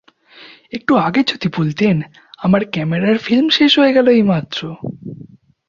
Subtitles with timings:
[0.73, 1.95] একটু আগে যদি বলতেন!
[2.39, 4.59] আমার ক্যামেরার ফিল্ম শেষ হয়ে গেল এইমাত্র!